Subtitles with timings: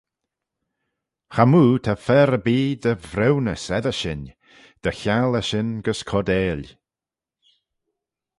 [1.33, 4.23] Chamoo ta fer erbee dy vriwnys eddyr shin,
[4.83, 6.61] dy chiangley shin gys coardail.